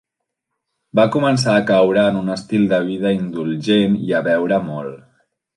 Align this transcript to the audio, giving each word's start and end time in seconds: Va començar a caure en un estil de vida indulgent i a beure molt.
Va 0.99 1.05
començar 1.15 1.53
a 1.57 1.67
caure 1.67 2.07
en 2.13 2.17
un 2.23 2.33
estil 2.37 2.65
de 2.73 2.81
vida 2.89 3.15
indulgent 3.19 4.03
i 4.09 4.13
a 4.23 4.27
beure 4.33 4.63
molt. 4.73 5.01